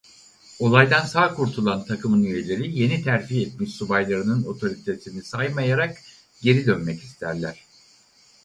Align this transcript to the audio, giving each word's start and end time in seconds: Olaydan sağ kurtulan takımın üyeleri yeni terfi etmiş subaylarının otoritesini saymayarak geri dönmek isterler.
Olaydan 0.59 1.05
sağ 1.05 1.33
kurtulan 1.33 1.85
takımın 1.85 2.23
üyeleri 2.23 2.79
yeni 2.79 3.03
terfi 3.03 3.41
etmiş 3.41 3.75
subaylarının 3.75 4.43
otoritesini 4.43 5.23
saymayarak 5.23 5.97
geri 6.41 6.65
dönmek 6.65 7.01
isterler. 7.03 7.65